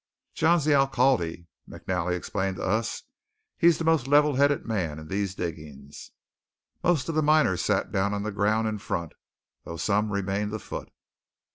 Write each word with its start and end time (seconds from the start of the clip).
"John's 0.33 0.65
the 0.65 0.73
alcalde," 0.73 1.45
McNally 1.69 2.13
explained 2.15 2.55
to 2.55 2.63
us. 2.63 3.03
"He's 3.55 3.77
the 3.77 3.83
most 3.83 4.07
level 4.07 4.33
headed 4.33 4.65
man 4.65 4.97
in 4.97 5.09
these 5.09 5.35
diggings." 5.35 6.09
Most 6.83 7.07
of 7.07 7.13
the 7.13 7.21
miners 7.21 7.61
sat 7.61 7.91
down 7.91 8.11
on 8.15 8.23
the 8.23 8.31
ground 8.31 8.67
in 8.67 8.79
front, 8.79 9.13
though 9.63 9.77
some 9.77 10.11
remained 10.11 10.51
afoot. 10.55 10.89